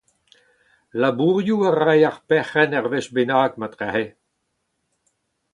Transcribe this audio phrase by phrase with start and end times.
[1.01, 4.05] Labourioù a ray ar perc’henn ur wech bennak marteze.